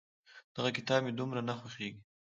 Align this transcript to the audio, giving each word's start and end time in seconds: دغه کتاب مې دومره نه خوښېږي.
دغه 0.55 0.69
کتاب 0.77 0.99
مې 1.03 1.11
دومره 1.19 1.41
نه 1.47 1.53
خوښېږي. 1.59 2.01